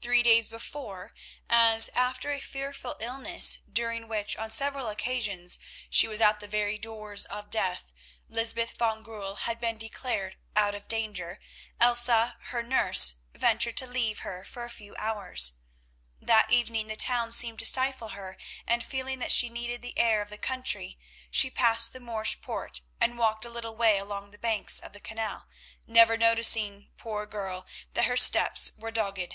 Three 0.00 0.22
days 0.22 0.48
before, 0.48 1.12
as 1.50 1.90
after 1.90 2.32
a 2.32 2.40
fearful 2.40 2.96
illness 2.98 3.58
during 3.70 4.08
which 4.08 4.36
on 4.38 4.48
several 4.48 4.88
occasions 4.88 5.58
she 5.90 6.08
was 6.08 6.22
at 6.22 6.40
the 6.40 6.48
very 6.48 6.78
doors 6.78 7.26
of 7.26 7.50
death, 7.50 7.92
Lysbeth 8.26 8.78
van 8.78 9.02
Goorl 9.02 9.34
had 9.40 9.58
been 9.58 9.76
declared 9.76 10.38
out 10.56 10.74
of 10.74 10.88
danger, 10.88 11.40
Elsa, 11.78 12.38
her 12.44 12.62
nurse, 12.62 13.16
ventured 13.34 13.76
to 13.78 13.86
leave 13.86 14.20
her 14.20 14.44
for 14.46 14.64
a 14.64 14.70
few 14.70 14.96
hours. 14.96 15.54
That 16.22 16.50
evening 16.50 16.86
the 16.86 16.96
town 16.96 17.30
seemed 17.30 17.58
to 17.58 17.66
stifle 17.66 18.10
her 18.10 18.38
and, 18.66 18.82
feeling 18.82 19.18
that 19.18 19.32
she 19.32 19.50
needed 19.50 19.82
the 19.82 19.98
air 19.98 20.22
of 20.22 20.30
the 20.30 20.38
country, 20.38 20.98
she 21.30 21.50
passed 21.50 21.92
the 21.92 22.00
Morsch 22.00 22.40
poort 22.40 22.80
and 22.98 23.18
walked 23.18 23.44
a 23.44 23.50
little 23.50 23.76
way 23.76 23.98
along 23.98 24.30
the 24.30 24.38
banks 24.38 24.80
of 24.80 24.94
the 24.94 25.00
canal, 25.00 25.48
never 25.86 26.16
noticing, 26.16 26.88
poor 26.96 27.26
girl, 27.26 27.66
that 27.92 28.06
her 28.06 28.16
footsteps 28.16 28.72
were 28.78 28.92
dogged. 28.92 29.34